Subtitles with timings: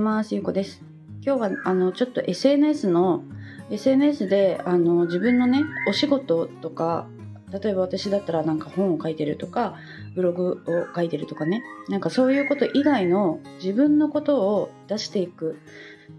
[0.00, 0.82] ますゆうこです。
[1.24, 3.22] 今日はあのちょっと SNS の
[3.70, 7.06] SNS であの自分のねお仕事とか
[7.52, 9.76] 例えば私だったらなんか本を書いてるとか
[10.14, 11.62] ブログを書いてるとかね。
[11.88, 15.60] なんかそういうこと以外の自分のことを出していく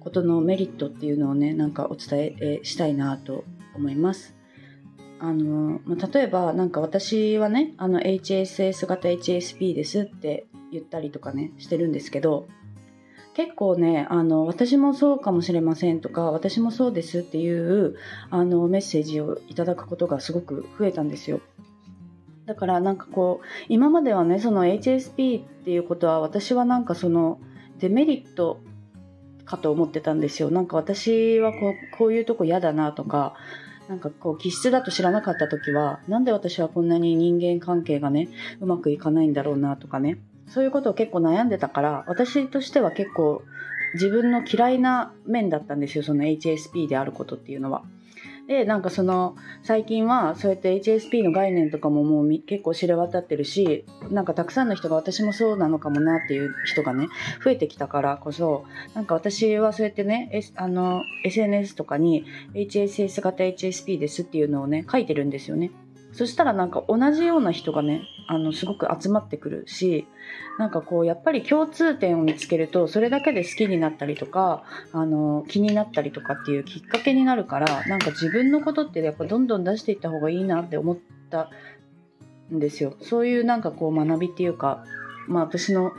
[0.00, 4.34] ことのメリットっていうのをねなんかお伝えしたいなと思います。
[5.18, 12.48] あの、ま、例えばなんか私はねあの HSS 型 HSP ですって言ったりとかねしてるんですけど
[13.36, 17.96] 結構ねあの私もそうかもしれませんとか私もそうですっていう
[18.30, 21.42] あのメッセージをいただくことがすごく増えたんですよ。
[22.46, 27.38] だからなんかこう今まではねその HSP っていうことは私はなんかその
[27.78, 28.62] デメリット
[29.44, 30.50] かと思ってたんですよ。
[30.50, 33.34] なんか私はこうこういうとこ嫌だなとか
[33.86, 38.30] なんかこう気質だと知らなかった時はなんで私はこんなに人間関係がね
[38.62, 40.20] うまくいかないんだろうなとかね。
[40.48, 43.42] そういうことを結構悩んでたから私としては結構
[43.94, 47.82] 自分の嫌いな面だったんですよその HSP であることっていうのは。
[48.46, 57.08] でなんかその最近はそうやって HSP の概念とかももう結構知れ渡ってるしなんかたくさんの人が私もそうなのかもなっていう人がね
[57.44, 62.24] 増えてきたからこそなんか私はそうやってね、S、あの SNS とかに
[62.54, 65.72] HSS 型 HSP ですっていうのをね書いてるんですよね。
[66.16, 70.06] そしたらなんか同じような人がねあのすごく集まってくるし
[70.58, 80.96] なんかこうやっぱり共通点を見つけるとそれだけで好きになったりとかあの気になったりとかっていうきっかけになるからなんか自分のことってやっぱどんどん出していった方がいいなって思っ
[81.30, 81.50] た
[82.50, 82.94] んですよ。
[83.02, 84.84] そういうなんかこう学びっていうか
[85.28, 85.92] まあ私の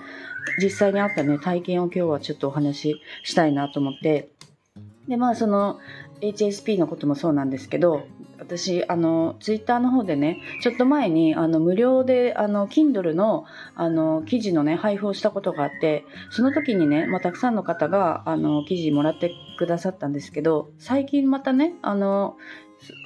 [0.60, 4.32] 実際にあったね体験を今日はちょっとお話ししたいなと思って。
[5.08, 5.80] でまあその
[6.22, 8.08] HSP のこともそうなんですけど
[8.40, 22.38] 私あのツイッターの方でねちょっと前にあの無料であの Kindle のあの記事のね配布をしたことがあってその時にね、まあ、たくさんの方があの記事もらってくださったんですけど最近またねあの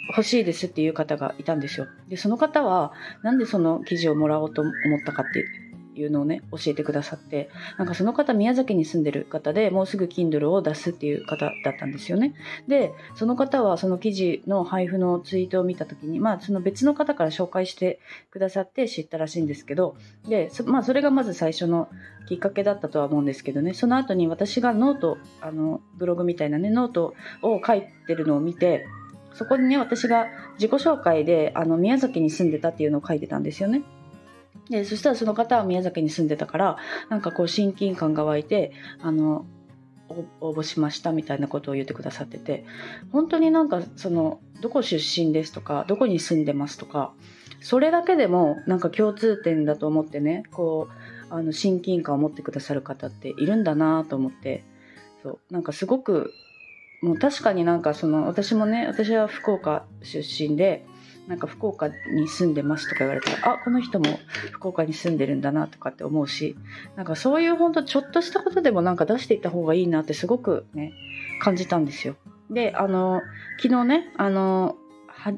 [0.09, 1.87] 欲しいですっていう方がいたんですよ。
[2.09, 2.91] でその方は
[3.23, 4.73] なんでその記事をもらおうと思っ
[5.05, 5.45] たかって
[5.95, 12.33] いうのをね教えてくださってなんかその方宮崎に住んでる方でもうすぐ Kindle を出すっていう方だったんですよね。
[12.67, 19.95] でその方はその記事の配布のツイートを見た時にまあその別の方から紹介してくださって知ったらしいんですけど
[20.27, 21.89] でまあそれがまず最初の
[22.27, 23.73] きっかけだったとは思うんですけどね。
[23.73, 28.85] その後に私がノートあのブログみたいなねノートを書いてるのを見て
[29.33, 33.81] そこにね私が自己紹介であの宮崎に住んでたっていうのを書いてたんですよね。
[34.69, 36.77] でそしたらその方は宮崎に住んでたから
[37.09, 39.45] なんかこう親近感が湧いてあの
[40.39, 42.65] 応募しましたみたいなことを言ってくださってて
[43.11, 47.13] 本当になんかそのどこ出身ですとかどこに住んでますとか
[47.61, 50.89] それだけでもなんか共通点だと思ってねこ
[51.29, 54.63] うあの親近感を持ってくださる方っているんだなと思って
[55.23, 56.33] そうなんかすごく
[57.01, 60.85] もう確かになんかその私もね私は福岡出身で
[61.27, 64.19] なんか福岡に住んでますとか言われたらあこの人も
[64.51, 66.57] 福岡に住んでるんだなとかって思うし
[66.95, 70.93] なんかそういう本当ちょっとしたことでもなんか出していった方がいいなってすごくね
[71.41, 72.15] 感じたんですよ。
[72.49, 73.21] であの
[73.61, 74.75] 昨日ねあの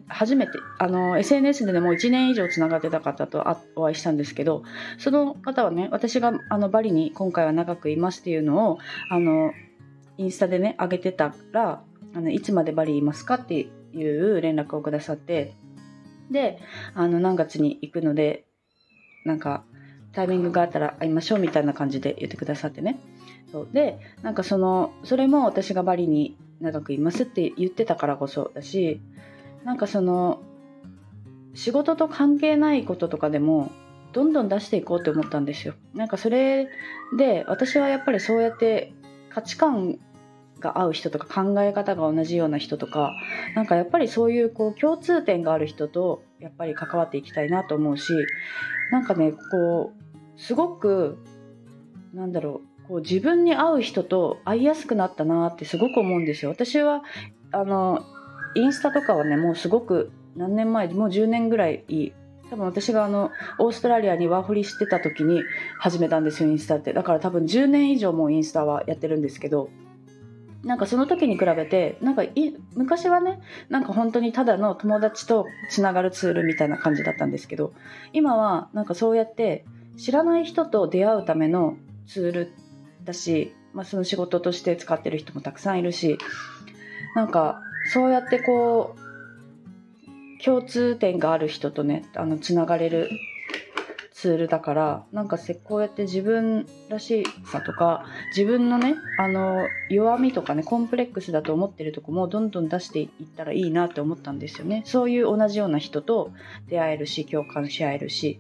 [0.07, 3.43] 初めてあの SNS でねもう1年以上つながってた方と
[3.75, 4.63] お会いしたんですけど
[4.97, 8.79] その方はね私があのバリに今回は長くいますっていうのを
[9.09, 9.51] あの
[10.17, 11.83] インスタでね上げてたら
[12.15, 13.69] あのいつまでバリいますかってい
[14.03, 15.55] う連絡をくださって
[16.31, 16.59] で、
[16.93, 18.45] あの、何月に行くので、
[19.25, 19.63] なんか、
[20.13, 22.99] タイミングがあったら会いましょうみたいな感じで言ってくださってね。
[23.51, 29.01] そうで、なんかその、それも私がバリに長くいますって言ってたからこそだし、
[29.63, 30.41] なんかその、
[31.55, 33.71] 仕事と関係ないこととかでも、
[34.11, 35.73] どんどん出していこうって思ったんですよ。
[35.93, 36.67] なんかそれ
[37.17, 38.93] で、私はやっぱりそうやって
[39.29, 39.97] 価値観
[40.63, 43.11] が合う人とか考え方が同じような人とか
[43.53, 48.13] なんかやっぱりそういうこう共通点がある人とやっぱり関わっていきたいなと思うし
[48.91, 51.19] なんかねこうすごく
[52.13, 56.51] なんだろうこう自分に合う人と会いやすくなったなってすごく思うんですよ。
[56.51, 57.03] 私は
[57.51, 58.03] あの
[58.55, 62.13] インスタとかはねもうすごく何年前もう10年ぐらい
[62.49, 65.41] 多分私があのオーストラリアにワーホリしてた時に
[65.79, 69.69] 始めたんですよインスタってだから多分10年以上もインスタはやってるんですけど
[70.63, 72.31] なんかその時に比べてなんかい
[72.75, 77.73] 昔はねなんか本当にただの友達とつながるツールみたいな感じだったんですけど
[78.13, 79.65] 今はなんかそうやって
[79.97, 81.75] 知らない人と出会うための
[82.07, 82.51] ツール
[83.03, 86.17] だし、まあ、その仕事として使ってる人もたくさんいるし
[87.15, 87.61] なんか
[87.91, 93.09] そうやってこう共通点がある人とねあのつながれる
[94.23, 104.83] ツールだからなんかこうやって自分らしさとか自分のねあの弱みとかねコンプレックスだと思ってるとこもどんどん出していったらいいなって思ったんですよね。
[104.85, 106.31] そういう同じような人と
[106.69, 108.39] 出会えるし共感し合えるし。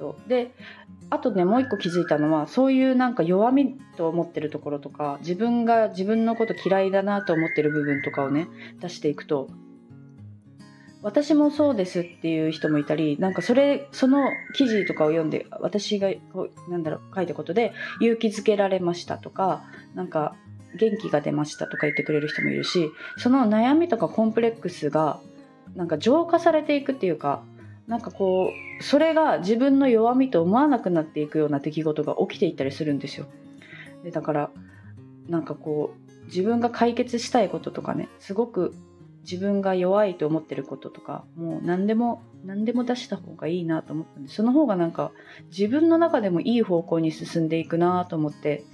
[0.00, 0.28] そう。
[0.28, 0.50] で
[1.10, 8.48] あとねもう一個気づいたのはそういうなんか弱みと思ってるところとか自分が自分のこと嫌いだなと思ってる部分とかをね
[8.80, 9.48] 出していくと
[11.02, 19.64] 私もそうですっていう人もいたりなんかそれその記事とかを読んで私がこうなんだろう書いたことで勇気づけられましたとか
[19.94, 20.36] なんか
[20.76, 25.18] 元気が出ましたとか言ってくれる人もいるしその悩みとかコンプレックスが
[25.74, 27.42] なんか浄化されていくっていうか
[27.88, 33.26] なんかこうそれが自分の弱みと思わなくなっていくような出来事が起きていったりするんですよ。
[34.04, 34.50] でだから
[35.28, 38.74] なんかこう自分が解決したいこととかねすごく
[39.22, 45.12] 自分が弱いと思ってることとかもう何でも何でも出した方がいいなと思ったんでその方がなんか
[45.50, 48.64] 自分の中でもいい方向に進んでいくなと思って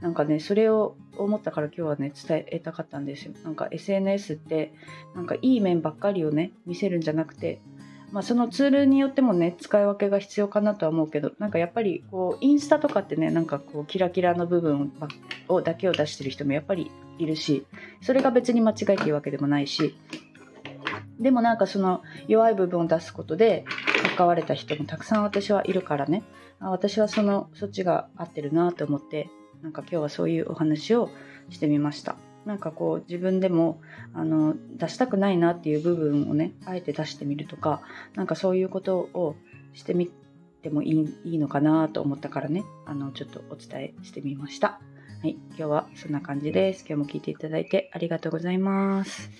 [0.00, 3.34] なんかねそれを思ったから今日はね伝えたかったんですよ。
[3.44, 4.72] なんか SNS って
[5.14, 7.60] なんかいい面ばっかりをね見せるんじゃなくて
[8.12, 14.92] まあ、そのツールによってもね使い分けが必要かなとは思うけどなんかやっぱりこうインスタとかってねなんかこうキラキラの部分
[15.48, 17.66] をだけを出してる人もやっぱりいるし
[18.02, 19.96] それが別に間違いっていうわけでもないし
[21.18, 23.64] でもなんかその弱い部分を出すことで
[24.16, 26.22] 関われた人もたくさん私はいるからね
[26.60, 29.30] 私はそのそっちが合ってるなと思って
[29.62, 31.08] なんか今日はそういうお話を
[31.48, 32.16] してみました。
[32.44, 33.80] なんかこう自分でも
[34.14, 37.82] あの出したくないなっていう部分をねあえて出してみるとか
[38.14, 39.36] なんかそういうことを
[39.74, 40.10] してみ
[40.62, 44.80] てもいいいいのかなと思ったからねあのちょっとお伝えしてみました。
[45.22, 46.80] はい、今日はそんな感じです。
[46.80, 49.30] 今日も聞いていただいてありがとうございます。